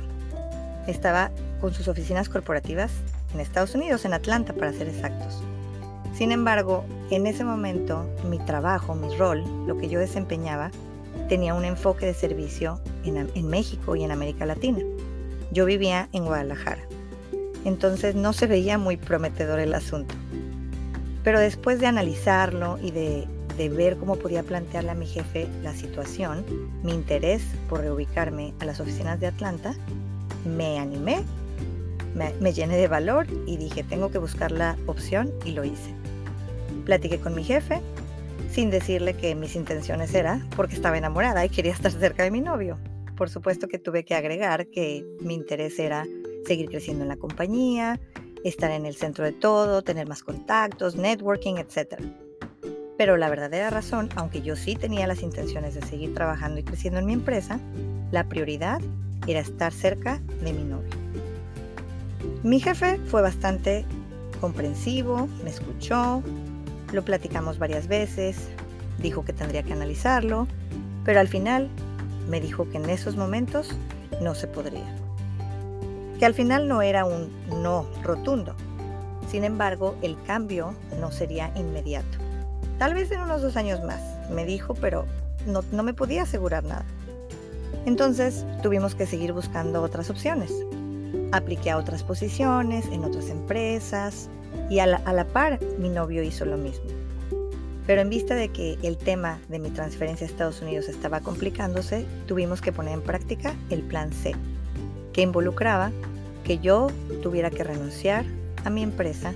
estaba 0.88 1.32
con 1.62 1.74
sus 1.74 1.88
oficinas 1.88 2.30
corporativas 2.30 2.92
en 3.34 3.39
Estados 3.39 3.75
Unidos, 3.75 4.06
en 4.06 4.13
Atlanta 4.13 4.53
para 4.53 4.74
ser 4.74 4.88
exactos. 4.88 5.42
Sin 6.13 6.32
embargo, 6.32 6.86
en 7.10 7.27
ese 7.27 7.44
momento 7.44 8.06
mi 8.30 8.39
trabajo, 8.39 8.96
mi 8.96 9.15
rol, 9.15 9.44
lo 9.68 9.77
que 9.77 9.89
yo 9.89 10.00
desempeñaba, 10.00 10.72
tenía 11.34 11.56
un 11.56 11.66
enfoque 11.66 12.06
de 12.06 12.13
servicio 12.13 12.80
en, 13.04 13.48
México 13.48 13.96
y 13.96 14.04
en 14.04 14.12
América 14.12 14.46
Latina. 14.46 14.84
Yo 15.50 15.66
vivía 15.66 16.08
en 16.12 16.25
Guadalajara. 16.25 16.84
Entonces 17.66 18.13
no 18.13 18.34
se 18.34 18.46
veía 18.46 18.78
muy 18.78 18.98
prometedor 18.98 19.60
el 19.60 19.74
asunto. 19.74 20.13
Pero 21.24 21.40
después 21.40 21.80
de 21.80 21.88
analizarlo 21.88 22.78
y 22.84 22.92
de, 22.92 23.28
ver 23.70 23.98
cómo 23.98 24.18
podía 24.18 24.44
plantearle 24.44 24.92
a 24.92 24.94
mi 24.94 25.08
jefe 25.08 25.48
la 25.63 25.74
situación, 25.74 26.46
mi 26.84 26.94
interés 26.94 27.42
por 27.68 27.80
reubicarme 27.80 28.54
a 28.60 28.66
las 28.66 28.80
oficinas 28.80 29.20
de 29.20 29.25
Atlanta, 29.25 29.74
me 30.46 30.78
animé, 30.78 31.24
me 32.40 32.54
llené 32.54 32.78
de 32.78 32.88
valor 32.88 33.25
y 33.48 33.58
dije, 33.58 33.82
tengo 33.82 34.12
que 34.12 34.20
buscar 34.20 34.52
la 34.52 34.78
opción 34.86 35.32
y 35.46 35.54
lo 35.54 35.63
hice. 35.63 35.96
Platiqué 36.86 37.20
con 37.20 37.34
mi 37.34 37.44
jefe, 37.44 37.82
sin 38.54 38.70
decirle 38.70 39.16
que 39.16 39.34
mis 39.34 39.56
intenciones 39.56 40.14
eran 40.14 40.48
porque 40.52 40.76
estaba 40.76 40.96
enamorada 40.96 41.44
y 41.44 41.50
quería 41.50 41.72
estar 41.72 41.92
cerca 41.92 42.22
de 42.22 42.30
mi 42.30 42.40
novio. 42.40 42.78
Por 43.18 43.30
supuesto 43.30 43.68
que 43.68 43.80
tuve 43.80 44.06
que 44.06 44.14
agregar 44.14 44.68
que 44.68 45.04
mi 45.22 45.34
interés 45.34 45.80
era 45.80 46.06
seguir 46.46 46.70
creciendo 46.70 47.02
en 47.04 47.10
la 47.10 47.18
compañía, 47.18 48.00
estar 48.44 48.70
en 48.70 48.86
el 48.86 48.96
centro 48.96 49.26
de 49.26 49.32
todo, 49.32 49.82
tener 49.82 50.08
más 50.08 50.22
contactos, 50.22 50.96
networking, 50.96 51.56
etc. 51.56 52.00
Pero 52.96 53.18
la 53.18 53.28
verdadera 53.28 53.72
razón, 53.72 54.10
aunque 54.16 54.44
yo 54.44 54.56
sí 54.56 54.76
tenía 54.76 55.08
las 55.08 55.24
intenciones 55.24 55.74
de 55.74 55.82
seguir 55.82 56.14
trabajando 56.14 56.60
y 56.60 56.64
creciendo 56.64 57.00
en 57.00 57.08
mi 57.08 57.14
empresa, 57.14 57.60
la 58.12 58.30
prioridad 58.30 58.80
era 59.26 59.40
estar 59.40 59.74
cerca 59.74 60.22
de 60.44 60.54
mi 60.54 60.64
novio. 60.64 60.92
Mi 62.44 62.60
jefe 62.60 63.00
fue 63.08 63.24
bastante 63.24 63.84
comprensivo, 64.40 65.28
me 65.44 65.50
escuchó, 65.50 66.22
lo 66.94 67.04
platicamos 67.04 67.60
varias 67.60 67.88
veces, 67.88 68.38
dijo 69.00 69.26
que 69.26 69.34
tendría 69.34 69.64
que 69.64 69.74
analizarlo, 69.74 70.48
pero 71.04 71.20
al 71.20 71.28
final 71.28 71.70
me 72.30 72.40
dijo 72.40 72.70
que 72.70 72.78
en 72.78 72.90
esos 72.90 73.18
momentos 73.18 73.72
no 74.22 74.36
se 74.36 74.48
podría. 74.48 74.86
Que 76.20 76.26
al 76.26 76.34
final 76.34 76.68
no 76.68 76.82
era 76.82 77.06
un 77.06 77.30
no 77.62 77.88
rotundo. 78.04 78.56
Sin 79.30 79.44
embargo, 79.44 79.96
el 80.02 80.22
cambio 80.24 80.76
no 81.00 81.12
sería 81.12 81.52
inmediato. 81.56 82.20
Tal 82.78 82.94
vez 82.94 83.12
en 83.12 83.22
unos 83.22 83.42
dos 83.42 83.58
años 83.58 83.84
más, 83.84 84.02
me 84.30 84.46
dijo, 84.46 84.76
pero 84.76 85.06
no, 85.48 85.64
no 85.72 85.84
me 85.84 85.94
podía 85.94 86.24
asegurar 86.24 86.64
nada. 86.64 86.86
Entonces 87.86 88.46
tuvimos 88.62 88.96
que 88.96 89.08
seguir 89.08 89.34
buscando 89.34 89.82
otras 89.82 90.10
opciones. 90.10 90.54
Apliqué 91.32 91.72
a 91.72 91.78
otras 91.78 92.04
posiciones, 92.04 92.86
en 92.92 93.04
otras 93.04 93.30
empresas, 93.30 94.30
y 94.70 94.80
a 94.80 94.86
la, 94.86 95.26
par 95.26 95.60
mi 95.80 95.90
novio 95.90 96.24
hizo 96.24 96.46
lo 96.46 96.58
mismo. 96.58 96.86
Pero 97.86 98.02
en 98.02 98.10
vista 98.10 98.36
de 98.36 98.50
que 98.50 98.78
el 98.82 98.98
tema 98.98 99.40
de 99.50 99.60
mi 99.60 99.70
transferencia 99.70 100.26
a 100.26 100.30
Estados 100.30 100.62
Unidos 100.62 100.88
estaba 100.88 101.20
complicándose, 101.20 102.06
tuvimos 102.28 102.62
que 102.62 102.72
poner 102.72 102.94
en 102.94 103.02
práctica 103.02 103.54
el 103.70 103.82
plan 103.82 104.14
C, 104.14 104.34
que 105.12 105.22
involucraba 105.22 105.92
que 106.44 106.60
yo 106.60 106.88
tuviera 107.22 107.50
que 107.50 107.64
renunciar 107.64 108.26
a 108.64 108.70
mi 108.70 108.84
empresa 108.84 109.34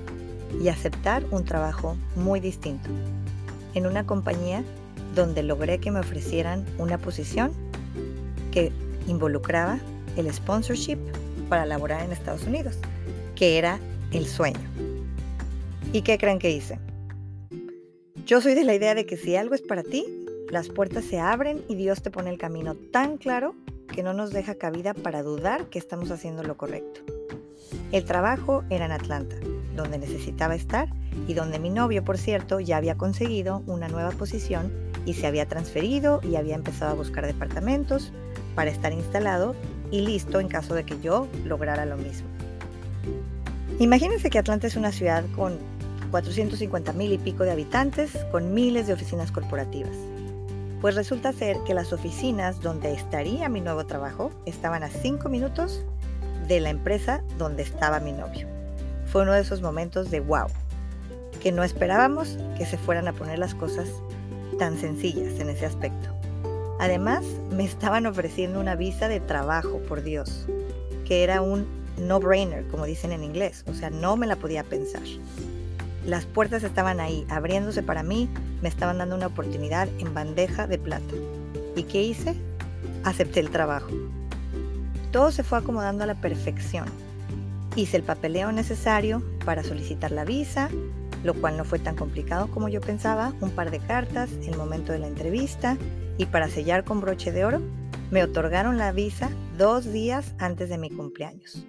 y 0.62 0.70
aceptar 0.70 1.24
un 1.32 1.44
trabajo 1.44 1.98
muy 2.16 2.40
distinto, 2.40 2.90
en 3.74 3.86
una 3.86 4.06
compañía 4.06 4.64
donde 5.14 5.44
logré 5.44 5.80
que 5.80 5.92
me 5.92 6.00
ofrecieran 6.00 6.66
una 6.78 6.98
posición 6.98 7.52
que 8.52 8.72
involucraba 9.08 9.80
el 10.16 10.32
sponsorship 10.34 10.98
para 11.50 11.66
laborar 11.66 12.04
en 12.04 12.12
Estados 12.12 12.44
Unidos, 12.44 12.78
que 13.36 13.58
era 13.58 13.80
el 14.12 14.26
sueño. 14.26 14.87
¿Y 15.94 16.02
qué 16.02 16.18
creen 16.18 16.38
que 16.38 16.52
hice? 16.52 16.80
Yo 18.26 18.42
soy 18.42 18.56
de 18.56 18.66
la 18.66 18.76
idea 18.76 18.94
de 18.94 19.06
que 19.06 19.16
si 19.16 19.38
algo 19.38 19.56
es 19.56 19.62
para 19.62 19.84
ti, 19.84 20.06
las 20.50 20.68
puertas 20.68 21.06
se 21.06 21.20
abren 21.20 21.64
y 21.70 21.76
Dios 21.76 22.02
te 22.02 22.12
pone 22.12 22.30
el 22.30 22.38
camino 22.38 22.76
tan 22.76 23.18
claro 23.18 23.56
que 23.88 24.04
no 24.04 24.14
nos 24.14 24.32
deja 24.32 24.56
cabida 24.56 24.94
para 24.94 25.24
dudar 25.24 25.70
que 25.70 25.80
estamos 25.80 26.12
haciendo 26.12 26.44
lo 26.44 26.58
correcto. 26.58 27.02
El 27.94 28.04
trabajo 28.04 28.66
era 28.70 28.86
en 28.86 28.92
Atlanta, 28.92 29.38
donde 29.78 29.98
necesitaba 29.98 30.56
estar 30.56 30.90
y 31.26 31.34
donde 31.34 31.58
mi 31.58 31.70
novio, 31.70 32.04
por 32.04 32.18
cierto, 32.18 32.60
ya 32.60 32.78
había 32.78 32.98
conseguido 32.98 33.64
una 33.66 33.88
nueva 33.88 34.12
posición 34.12 34.74
y 35.06 35.14
se 35.14 35.26
había 35.26 35.48
transferido 35.48 36.20
y 36.22 36.36
había 36.36 36.56
empezado 36.56 36.92
a 36.92 36.96
buscar 36.96 37.26
departamentos 37.26 38.12
para 38.56 38.72
estar 38.72 38.92
instalado 38.92 39.56
y 39.90 40.02
listo 40.02 40.42
en 40.42 40.50
caso 40.50 40.76
de 40.76 40.84
que 40.84 41.00
yo 41.00 41.30
lograra 41.46 41.86
lo 41.86 41.96
mismo. 41.96 42.28
Imagínense 43.80 44.30
que 44.30 44.40
Atlanta 44.40 44.68
es 44.68 44.76
una 44.76 44.92
ciudad 44.92 45.24
con 45.36 45.77
450 46.08 46.94
mil 46.94 47.12
y 47.12 47.18
pico 47.18 47.44
de 47.44 47.52
habitantes 47.52 48.12
con 48.32 48.54
miles 48.54 48.88
de 48.88 48.94
oficinas 48.94 49.32
corporativas. 49.32 49.96
Pues 50.82 50.96
resulta 50.96 51.34
ser 51.34 51.58
que 51.66 51.74
las 51.74 51.92
oficinas 51.92 52.62
donde 52.62 52.94
estaría 52.94 53.50
mi 53.50 53.62
nuevo 53.62 53.86
trabajo 53.86 54.32
estaban 54.46 54.84
a 54.84 54.90
5 54.90 55.28
minutos 55.30 55.84
de 56.48 56.60
la 56.60 56.70
empresa 56.70 57.24
donde 57.38 57.64
estaba 57.64 58.00
mi 58.00 58.12
novio. 58.12 58.48
Fue 59.08 59.24
uno 59.24 59.34
de 59.34 59.42
esos 59.42 59.62
momentos 59.62 60.12
de 60.12 60.20
wow, 60.20 60.48
que 61.42 61.52
no 61.52 61.64
esperábamos 61.64 62.38
que 62.58 62.66
se 62.66 62.78
fueran 62.78 63.08
a 63.08 63.14
poner 63.14 63.40
las 63.40 63.56
cosas 63.56 63.90
tan 64.60 64.78
sencillas 64.78 65.40
en 65.40 65.50
ese 65.50 65.66
aspecto. 65.66 66.10
Además, 66.80 67.24
me 67.52 67.66
estaban 67.66 68.06
ofreciendo 68.06 68.60
una 68.60 68.76
visa 68.76 69.08
de 69.08 69.20
trabajo, 69.20 69.80
por 69.88 70.04
Dios, 70.04 70.46
que 71.06 71.24
era 71.24 71.42
un 71.42 71.66
no-brainer, 71.98 72.68
como 72.68 72.86
dicen 72.86 73.12
en 73.12 73.24
inglés, 73.24 73.64
o 73.68 73.74
sea, 73.74 73.90
no 73.90 74.16
me 74.16 74.28
la 74.28 74.36
podía 74.36 74.64
pensar. 74.64 75.04
Las 76.08 76.26
puertas 76.26 76.64
estaban 76.64 77.02
ahí, 77.02 77.26
abriéndose 77.30 77.84
para 77.84 78.02
mí, 78.02 78.30
me 78.62 78.70
estaban 78.70 79.00
dando 79.00 79.18
una 79.18 79.28
oportunidad 79.28 79.90
en 80.00 80.14
bandeja 80.14 80.66
de 80.66 80.78
plata. 80.78 81.14
¿Y 81.76 81.84
qué 81.84 82.02
hice? 82.02 82.34
Acepté 83.04 83.42
el 83.42 83.50
trabajo. 83.50 83.90
Todo 85.12 85.34
se 85.34 85.44
fue 85.44 85.58
acomodando 85.58 86.06
a 86.06 86.08
la 86.08 86.16
perfección. 86.16 86.86
Hice 87.76 87.98
el 87.98 88.04
papeleo 88.04 88.54
necesario 88.54 89.22
para 89.44 89.66
solicitar 89.66 90.14
la 90.14 90.24
visa, 90.24 90.70
lo 91.26 91.34
cual 91.34 91.58
no 91.58 91.66
fue 91.66 91.78
tan 91.78 91.98
complicado 91.98 92.50
como 92.52 92.70
yo 92.70 92.80
pensaba, 92.80 93.34
un 93.42 93.52
par 93.52 93.70
de 93.70 93.80
cartas, 93.80 94.30
el 94.48 94.56
momento 94.56 94.94
de 94.94 95.00
la 95.00 95.08
entrevista 95.08 95.78
y 96.18 96.26
para 96.28 96.48
sellar 96.48 96.86
con 96.86 97.02
broche 97.02 97.34
de 97.34 97.44
oro, 97.44 97.62
me 98.12 98.24
otorgaron 98.24 98.78
la 98.78 98.94
visa 98.94 99.30
dos 99.58 99.92
días 99.92 100.34
antes 100.40 100.70
de 100.70 100.78
mi 100.78 100.90
cumpleaños. 100.90 101.66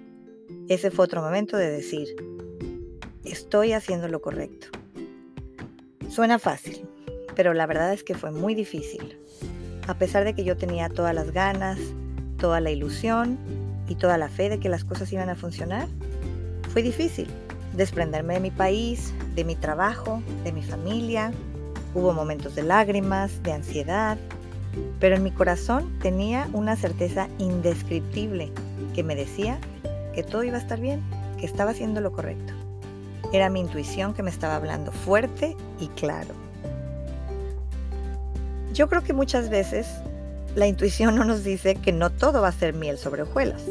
Ese 0.68 0.92
fue 0.92 1.06
otro 1.06 1.22
momento 1.22 1.56
de 1.56 1.72
decir, 1.72 2.06
estoy 3.30 3.72
haciendo 3.72 4.08
lo 4.08 4.20
correcto. 4.20 4.68
Suena 6.08 6.38
fácil, 6.38 6.86
pero 7.36 7.54
la 7.54 7.66
verdad 7.66 7.92
es 7.92 8.02
que 8.02 8.14
fue 8.14 8.30
muy 8.30 8.54
difícil. 8.54 9.18
A 9.86 9.94
pesar 9.94 10.24
de 10.24 10.34
que 10.34 10.44
yo 10.44 10.56
tenía 10.56 10.88
todas 10.88 11.14
las 11.14 11.30
ganas, 11.32 11.78
toda 12.38 12.60
la 12.60 12.70
ilusión 12.70 13.38
y 13.88 13.94
toda 13.94 14.18
la 14.18 14.28
fe 14.28 14.48
de 14.48 14.58
que 14.60 14.68
las 14.68 14.84
cosas 14.84 15.12
iban 15.12 15.28
a 15.28 15.34
funcionar, 15.34 15.88
fue 16.72 16.82
difícil 16.82 17.28
desprenderme 17.74 18.34
de 18.34 18.40
mi 18.40 18.50
país, 18.50 19.12
de 19.34 19.44
mi 19.44 19.54
trabajo, 19.54 20.22
de 20.44 20.52
mi 20.52 20.62
familia. 20.62 21.32
Hubo 21.94 22.12
momentos 22.12 22.54
de 22.54 22.62
lágrimas, 22.62 23.42
de 23.42 23.52
ansiedad, 23.52 24.18
pero 25.00 25.16
en 25.16 25.22
mi 25.22 25.30
corazón 25.30 25.98
tenía 26.00 26.48
una 26.52 26.76
certeza 26.76 27.28
indescriptible 27.38 28.50
que 28.94 29.02
me 29.02 29.14
decía 29.14 29.58
que 30.14 30.22
todo 30.22 30.44
iba 30.44 30.56
a 30.56 30.60
estar 30.60 30.80
bien, 30.80 31.02
que 31.38 31.46
estaba 31.46 31.70
haciendo 31.70 32.00
lo 32.00 32.12
correcto. 32.12 32.57
Era 33.30 33.50
mi 33.50 33.60
intuición 33.60 34.14
que 34.14 34.22
me 34.22 34.30
estaba 34.30 34.56
hablando 34.56 34.90
fuerte 34.90 35.54
y 35.78 35.88
claro. 35.88 36.34
Yo 38.72 38.88
creo 38.88 39.02
que 39.02 39.12
muchas 39.12 39.50
veces 39.50 39.86
la 40.54 40.66
intuición 40.66 41.14
no 41.14 41.24
nos 41.24 41.44
dice 41.44 41.74
que 41.74 41.92
no 41.92 42.08
todo 42.08 42.40
va 42.40 42.48
a 42.48 42.52
ser 42.52 42.72
miel 42.72 42.96
sobre 42.96 43.22
hojuelas, 43.22 43.62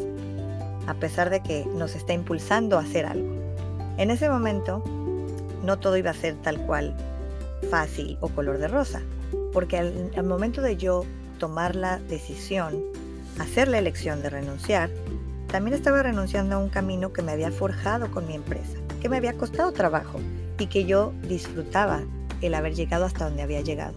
a 0.86 0.94
pesar 0.94 1.32
de 1.32 1.42
que 1.42 1.66
nos 1.66 1.96
está 1.96 2.14
impulsando 2.14 2.78
a 2.78 2.82
hacer 2.82 3.08
algo. 3.08 3.36
En 3.98 4.12
ese 4.12 4.30
momento, 4.30 4.84
no 5.64 5.80
todo 5.80 5.98
iba 5.98 6.12
a 6.12 6.14
ser 6.14 6.36
tal 6.36 6.60
cual 6.68 6.96
fácil 7.72 8.18
o 8.22 8.30
color 8.30 8.60
de 8.60 8.68
rosa, 8.68 9.02
porque 9.54 9.80
al, 9.80 10.12
al 10.16 10.24
momento 10.24 10.62
de 10.62 10.78
yo 10.78 11.04
tomar 11.40 11.76
la 11.76 11.98
decisión, 11.98 12.80
hacer 13.40 13.68
la 13.70 13.80
elección 13.80 14.22
de 14.22 14.30
renunciar, 14.30 14.92
también 15.48 15.76
estaba 15.76 16.04
renunciando 16.04 16.56
a 16.56 16.60
un 16.60 16.70
camino 16.70 17.12
que 17.12 17.24
me 17.24 17.32
había 17.32 17.50
forjado 17.50 18.12
con 18.12 18.28
mi 18.28 18.36
empresa 18.36 18.78
que 19.08 19.12
me 19.12 19.18
había 19.18 19.38
costado 19.38 19.72
trabajo 19.72 20.20
y 20.60 20.68
que 20.68 20.84
yo 20.84 21.14
disfrutaba 21.30 22.04
el 22.42 22.54
haber 22.54 22.76
llegado 22.76 23.06
hasta 23.06 23.24
donde 23.24 23.42
había 23.42 23.62
llegado. 23.62 23.94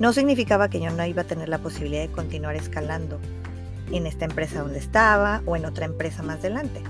No 0.00 0.12
significaba 0.12 0.68
que 0.68 0.80
yo 0.80 0.90
no 0.90 1.06
iba 1.06 1.22
a 1.22 1.26
tener 1.26 1.48
la 1.48 1.58
posibilidad 1.58 2.02
de 2.02 2.10
continuar 2.10 2.56
escalando 2.56 3.20
en 3.92 4.04
esta 4.04 4.24
empresa 4.24 4.62
donde 4.62 4.80
estaba 4.80 5.42
o 5.46 5.54
en 5.54 5.64
otra 5.64 5.86
empresa 5.86 6.24
más 6.24 6.40
adelante, 6.40 6.82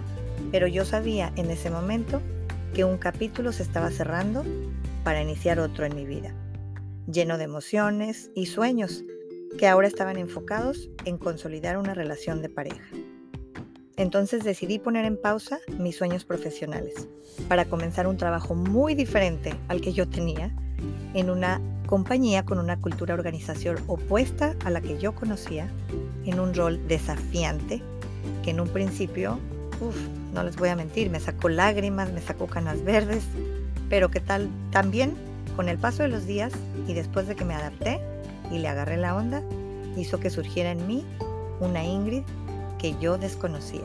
pero 0.51 0.67
yo 0.67 0.87
sabía 0.87 1.31
en 1.37 1.51
ese 1.51 1.69
momento 1.69 2.23
que 2.73 2.85
un 2.85 2.97
capítulo 2.97 3.53
se 3.53 3.65
estaba 3.65 3.91
cerrando 3.91 4.43
para 5.05 5.21
iniciar 5.21 5.61
otro 5.61 5.85
en 5.85 5.95
mi 5.95 6.07
vida, 6.07 6.33
lleno 7.07 7.37
de 7.37 7.45
emociones 7.45 8.31
y 8.35 8.47
sueños 8.47 9.05
que 9.59 9.69
ahora 9.69 9.89
estaban 9.89 10.17
enfocados 10.17 10.89
en 11.05 11.19
consolidar 11.19 11.77
una 11.77 11.93
relación 11.93 12.41
de 12.41 12.49
pareja. 12.49 12.87
Entonces 13.97 14.45
decidí 14.45 14.79
poner 14.79 15.05
en 15.07 15.17
pausa 15.17 15.59
mis 15.79 15.97
sueños 15.97 16.25
profesionales 16.25 17.09
para 17.49 17.65
comenzar 17.65 18.07
un 18.07 18.19
trabajo 18.19 18.55
muy 18.55 18.95
diferente 18.95 19.55
al 19.69 19.81
que 19.81 19.93
yo 19.93 20.09
tenía 20.09 20.55
en 21.15 21.31
una 21.31 21.61
compañía 21.87 22.45
con 22.45 22.59
una 22.59 22.79
cultura 22.79 23.15
organización 23.15 23.79
opuesta 23.87 24.55
a 24.65 24.71
la 24.71 24.81
que 24.81 24.99
yo 24.99 25.15
conocía, 25.15 25.71
en 26.27 26.41
un 26.41 26.53
rol 26.53 26.87
desafiante 26.89 27.81
que 28.43 28.51
en 28.51 28.61
un 28.61 28.69
principio, 28.69 29.39
uff, 29.81 29.97
no 30.35 30.43
les 30.43 30.57
voy 30.57 30.69
a 30.69 30.77
mentir, 30.77 31.09
me 31.09 31.21
sacó 31.21 31.49
lágrimas, 31.49 32.13
me 32.13 32.21
sacó 32.21 32.47
canas 32.47 32.85
verdes, 32.85 33.25
pero 33.89 34.11
que 34.11 34.21
tal 34.21 34.51
también 34.73 35.15
con 35.55 35.69
el 35.69 35.79
paso 35.79 36.03
de 36.03 36.09
los 36.09 36.27
días 36.27 36.53
y 36.87 36.93
después 36.93 37.29
de 37.29 37.37
que 37.37 37.45
me 37.45 37.55
adapté 37.55 38.01
y 38.51 38.59
le 38.59 38.69
agarré 38.69 38.97
la 38.97 39.17
onda, 39.17 39.43
hizo 39.97 40.21
que 40.21 40.29
surgiera 40.29 40.73
en 40.73 40.87
mí 40.87 41.05
una 41.61 41.85
Ingrid 41.85 42.25
que 42.79 42.95
yo 43.01 43.19
desconocía. 43.19 43.85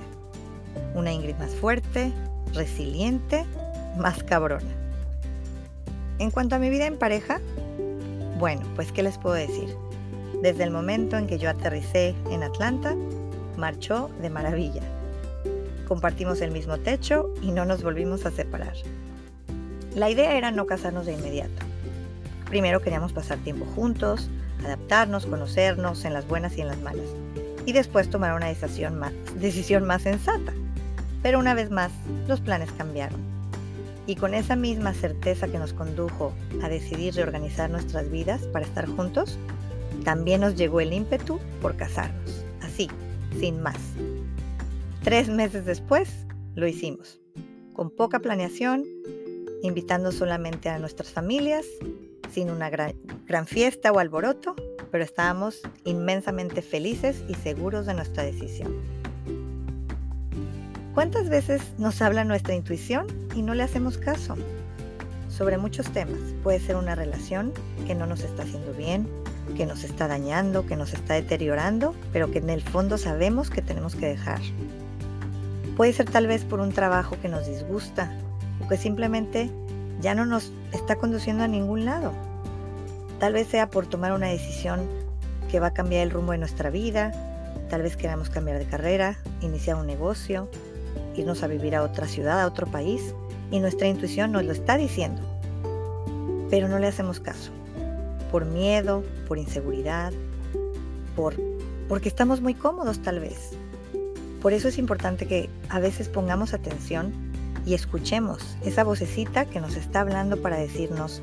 Una 0.95 1.11
Ingrid 1.11 1.35
más 1.35 1.51
fuerte, 1.51 2.11
resiliente, 2.53 3.45
más 3.97 4.23
cabrona. 4.23 4.69
En 6.19 6.31
cuanto 6.31 6.55
a 6.55 6.59
mi 6.59 6.69
vida 6.69 6.85
en 6.85 6.97
pareja, 6.97 7.39
bueno, 8.39 8.61
pues 8.75 8.91
¿qué 8.91 9.03
les 9.03 9.17
puedo 9.17 9.35
decir? 9.35 9.75
Desde 10.41 10.63
el 10.63 10.71
momento 10.71 11.17
en 11.17 11.27
que 11.27 11.37
yo 11.37 11.49
aterricé 11.49 12.15
en 12.29 12.43
Atlanta, 12.43 12.95
marchó 13.57 14.09
de 14.21 14.29
maravilla. 14.29 14.81
Compartimos 15.87 16.41
el 16.41 16.51
mismo 16.51 16.77
techo 16.77 17.33
y 17.41 17.51
no 17.51 17.65
nos 17.65 17.83
volvimos 17.83 18.25
a 18.25 18.31
separar. 18.31 18.73
La 19.95 20.09
idea 20.09 20.37
era 20.37 20.51
no 20.51 20.65
casarnos 20.65 21.05
de 21.05 21.13
inmediato. 21.13 21.65
Primero 22.47 22.81
queríamos 22.81 23.13
pasar 23.13 23.37
tiempo 23.39 23.65
juntos, 23.75 24.29
adaptarnos, 24.63 25.25
conocernos 25.25 26.05
en 26.05 26.13
las 26.13 26.27
buenas 26.27 26.57
y 26.57 26.61
en 26.61 26.67
las 26.67 26.79
malas, 26.79 27.07
y 27.65 27.73
después 27.73 28.09
tomar 28.09 28.33
una 28.33 28.47
decisión 28.47 28.97
más, 28.97 29.13
decisión 29.39 29.85
más 29.85 30.03
sensata. 30.03 30.53
Pero 31.21 31.39
una 31.39 31.53
vez 31.53 31.69
más, 31.69 31.91
los 32.27 32.41
planes 32.41 32.71
cambiaron. 32.71 33.19
Y 34.07 34.15
con 34.15 34.33
esa 34.33 34.55
misma 34.55 34.93
certeza 34.93 35.47
que 35.47 35.59
nos 35.59 35.73
condujo 35.73 36.33
a 36.63 36.69
decidir 36.69 37.15
reorganizar 37.15 37.69
nuestras 37.69 38.09
vidas 38.09 38.41
para 38.47 38.65
estar 38.65 38.87
juntos, 38.87 39.37
también 40.03 40.41
nos 40.41 40.55
llegó 40.55 40.81
el 40.81 40.93
ímpetu 40.93 41.39
por 41.61 41.75
casarnos, 41.75 42.43
así, 42.61 42.89
sin 43.39 43.61
más. 43.61 43.77
Tres 45.03 45.29
meses 45.29 45.65
después, 45.65 46.25
lo 46.55 46.67
hicimos, 46.67 47.21
con 47.73 47.89
poca 47.89 48.19
planeación, 48.19 48.83
invitando 49.61 50.11
solamente 50.11 50.69
a 50.69 50.79
nuestras 50.79 51.11
familias, 51.11 51.65
sin 52.31 52.49
una 52.49 52.69
gran, 52.69 53.47
fiesta 53.47 53.91
o 53.91 53.99
alboroto, 53.99 54.55
pero 54.91 55.03
estábamos 55.03 55.61
inmensamente 55.85 56.61
felices 56.61 57.23
y 57.27 57.35
seguros 57.35 57.85
de 57.85 57.93
nuestra 57.93 58.23
decisión. 58.23 58.73
¿Cuántas 60.93 61.29
veces 61.29 61.61
nos 61.77 62.01
habla 62.01 62.25
nuestra 62.25 62.53
intuición 62.53 63.07
y 63.33 63.41
no 63.41 63.53
le 63.53 63.63
hacemos 63.63 63.97
caso? 63.97 64.35
Sobre 65.29 65.57
muchos 65.57 65.89
temas. 65.91 66.19
Puede 66.43 66.59
ser 66.59 66.75
una 66.75 66.95
relación 66.95 67.53
que 67.87 67.95
no 67.95 68.05
nos 68.05 68.21
está 68.21 68.43
haciendo 68.43 68.73
bien, 68.73 69.07
que 69.55 69.65
nos 69.65 69.85
está 69.85 70.09
dañando, 70.09 70.65
que 70.65 70.75
nos 70.75 70.93
está 70.93 71.13
deteriorando, 71.13 71.95
pero 72.11 72.29
que 72.29 72.39
en 72.39 72.49
el 72.49 72.61
fondo 72.61 72.97
sabemos 72.97 73.49
que 73.49 73.61
tenemos 73.61 73.95
que 73.95 74.07
dejar. 74.07 74.41
Puede 75.77 75.93
ser 75.93 76.09
tal 76.09 76.27
vez 76.27 76.43
por 76.43 76.59
un 76.59 76.73
trabajo 76.73 77.15
que 77.21 77.29
nos 77.29 77.47
disgusta 77.47 78.11
o 78.63 78.67
que 78.67 78.75
simplemente 78.75 79.49
ya 80.01 80.13
no 80.13 80.25
nos 80.25 80.51
está 80.73 80.97
conduciendo 80.97 81.45
a 81.45 81.47
ningún 81.47 81.85
lado. 81.85 82.11
Tal 83.21 83.33
vez 83.33 83.49
sea 83.49 83.69
por 83.69 83.85
tomar 83.85 84.13
una 84.13 84.29
decisión 84.29 84.79
que 85.51 85.59
va 85.59 85.67
a 85.67 85.73
cambiar 85.75 86.01
el 86.01 86.09
rumbo 86.09 86.31
de 86.31 86.39
nuestra 86.39 86.71
vida, 86.71 87.11
tal 87.69 87.83
vez 87.83 87.95
queramos 87.95 88.31
cambiar 88.31 88.57
de 88.57 88.65
carrera, 88.65 89.19
iniciar 89.41 89.75
un 89.75 89.85
negocio, 89.85 90.49
irnos 91.15 91.43
a 91.43 91.47
vivir 91.47 91.75
a 91.75 91.83
otra 91.83 92.07
ciudad, 92.07 92.41
a 92.41 92.47
otro 92.47 92.65
país, 92.65 93.13
y 93.51 93.59
nuestra 93.59 93.87
intuición 93.87 94.31
nos 94.31 94.43
lo 94.43 94.51
está 94.51 94.75
diciendo, 94.75 95.21
pero 96.49 96.67
no 96.67 96.79
le 96.79 96.87
hacemos 96.87 97.19
caso, 97.19 97.51
por 98.31 98.45
miedo, 98.45 99.03
por 99.27 99.37
inseguridad, 99.37 100.11
por, 101.15 101.35
porque 101.87 102.09
estamos 102.09 102.41
muy 102.41 102.55
cómodos 102.55 103.03
tal 103.03 103.19
vez. 103.19 103.51
Por 104.41 104.51
eso 104.51 104.67
es 104.67 104.79
importante 104.79 105.27
que 105.27 105.47
a 105.69 105.79
veces 105.79 106.09
pongamos 106.09 106.55
atención 106.55 107.13
y 107.67 107.75
escuchemos 107.75 108.57
esa 108.65 108.83
vocecita 108.83 109.45
que 109.45 109.61
nos 109.61 109.75
está 109.75 110.01
hablando 110.01 110.41
para 110.41 110.57
decirnos 110.57 111.21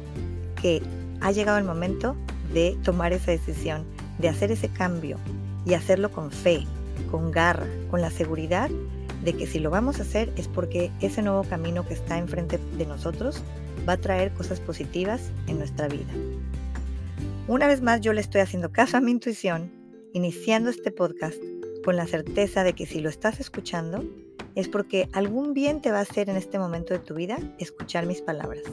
que 0.63 0.81
ha 1.21 1.33
llegado 1.33 1.59
el 1.59 1.65
momento 1.65 2.17
de 2.53 2.77
tomar 2.83 3.13
esa 3.13 3.31
decisión, 3.31 3.85
de 4.19 4.29
hacer 4.29 4.51
ese 4.51 4.69
cambio 4.69 5.19
y 5.65 5.75
hacerlo 5.75 6.11
con 6.11 6.31
fe, 6.31 6.67
con 7.11 7.31
garra, 7.31 7.67
con 7.91 8.01
la 8.01 8.11
seguridad 8.11 8.71
de 9.25 9.33
que 9.33 9.47
si 9.47 9.59
lo 9.59 9.71
vamos 9.71 9.99
a 9.99 10.03
hacer 10.03 10.33
es 10.37 10.49
porque 10.49 10.91
ese 11.01 11.23
nuevo 11.23 11.45
camino 11.45 11.87
que 11.87 11.95
está 11.95 12.19
enfrente 12.19 12.59
de 12.77 12.87
nosotros 12.87 13.43
va 13.89 13.95
a 13.95 13.97
traer 13.99 14.33
cosas 14.33 14.61
positivas 14.61 15.31
en 15.47 15.59
nuestra 15.59 15.89
vida. 15.89 16.13
Una 17.47 17.67
vez 17.67 17.81
más 17.81 18.01
yo 18.01 18.13
le 18.13 18.21
estoy 18.21 18.43
haciendo 18.43 18.71
caso 18.71 18.97
a 18.97 19.01
mi 19.01 19.11
intuición, 19.11 19.73
iniciando 20.13 20.71
este 20.71 20.91
podcast 20.93 21.39
con 21.85 21.97
la 21.97 22.07
certeza 22.07 22.65
de 22.65 22.75
que 22.75 22.87
si 22.87 23.01
lo 23.01 23.09
estás 23.09 23.41
escuchando, 23.41 24.05
es 24.55 24.69
porque 24.69 25.09
algún 25.13 25.55
bien 25.55 25.81
te 25.81 25.91
va 25.91 25.99
a 25.99 26.03
hacer 26.03 26.29
en 26.29 26.37
este 26.37 26.59
momento 26.59 26.93
de 26.93 27.01
tu 27.01 27.15
vida 27.15 27.39
escuchar 27.59 28.07
mis 28.07 28.21
palabras. 28.21 28.65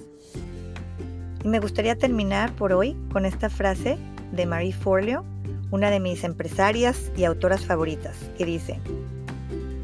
Y 1.45 1.47
me 1.47 1.59
gustaría 1.59 1.95
terminar 1.95 2.55
por 2.55 2.73
hoy 2.73 2.97
con 3.13 3.23
esta 3.23 3.51
frase 3.51 3.99
de 4.31 4.47
Marie 4.47 4.73
Forleo, 4.73 5.23
una 5.69 5.91
de 5.91 5.99
mis 5.99 6.23
empresarias 6.23 7.11
y 7.15 7.23
autoras 7.23 7.63
favoritas, 7.63 8.17
que 8.35 8.45
dice, 8.45 8.79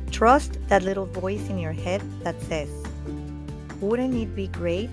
Trust 0.10 0.56
that 0.70 0.82
little 0.82 1.06
voice 1.06 1.52
in 1.52 1.60
your 1.60 1.72
head 1.72 2.02
that 2.24 2.34
says, 2.50 2.68
wouldn't 3.80 4.16
it 4.16 4.36
be 4.36 4.48
great 4.48 4.90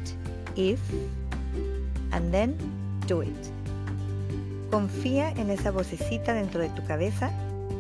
if, 0.57 0.79
and 2.13 2.31
then 2.33 2.55
do 3.07 3.23
it. 3.23 3.33
Confía 4.71 5.31
en 5.39 5.49
esa 5.49 5.71
vocecita 5.71 6.35
dentro 6.35 6.61
de 6.61 6.69
tu 6.69 6.85
cabeza 6.85 7.31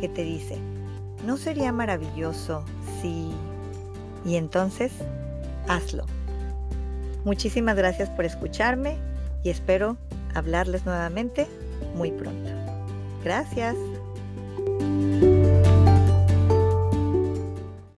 que 0.01 0.09
te 0.09 0.25
dice, 0.25 0.57
¿no 1.27 1.37
sería 1.37 1.73
maravilloso 1.73 2.65
si... 3.03 3.33
Y 4.25 4.37
entonces, 4.37 4.93
hazlo. 5.69 6.07
Muchísimas 7.29 7.77
gracias 7.77 8.09
por 8.09 8.25
escucharme 8.25 8.97
y 9.43 9.51
espero 9.51 9.99
hablarles 10.35 10.87
nuevamente 10.87 11.47
muy 11.95 12.11
pronto. 12.11 12.49
Gracias. 13.23 13.77